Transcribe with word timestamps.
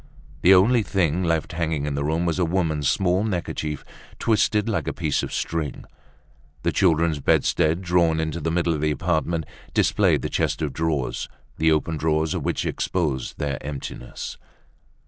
The 0.41 0.55
only 0.55 0.81
thing 0.81 1.23
left 1.23 1.51
hanging 1.53 1.85
in 1.85 1.93
the 1.93 2.03
room 2.03 2.25
was 2.25 2.39
a 2.39 2.43
woman's 2.43 2.89
small 2.89 3.23
neckerchief, 3.23 3.85
twisted 4.17 4.67
like 4.67 4.87
a 4.87 4.93
piece 4.93 5.21
of 5.21 5.31
string. 5.31 5.85
The 6.63 6.71
children's 6.71 7.19
bedstead, 7.19 7.83
drawn 7.83 8.19
into 8.19 8.39
the 8.39 8.49
middle 8.49 8.73
of 8.73 8.81
the 8.81 8.89
apartment, 8.89 9.45
displayed 9.75 10.23
the 10.23 10.27
chest 10.29 10.63
of 10.63 10.73
drawers, 10.73 11.29
the 11.57 11.71
open 11.71 11.97
drawers 11.97 12.33
of 12.33 12.43
which 12.43 12.65
exposed 12.65 13.37
their 13.37 13.61
emptiness. 13.63 14.39